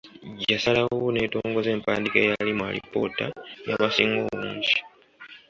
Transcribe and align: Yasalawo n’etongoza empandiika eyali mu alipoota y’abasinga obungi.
Yasalawo 0.51 1.05
n’etongoza 1.11 1.69
empandiika 1.75 2.17
eyali 2.21 2.51
mu 2.57 2.63
alipoota 2.69 3.25
y’abasinga 3.67 4.19
obungi. 4.27 4.75